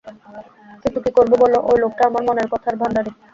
[0.83, 3.11] কিন্তু কী করব বলো, ঐ লোকটা আমার মনের কথার ভাণ্ডারী।